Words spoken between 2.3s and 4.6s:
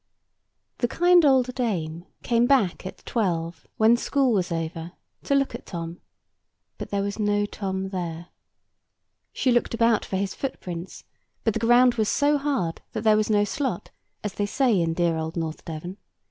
back at twelve, when school was